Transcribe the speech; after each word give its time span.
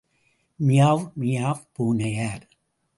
Meow 0.59 1.11
meow 1.19 1.63
பூனையார். 1.79 2.43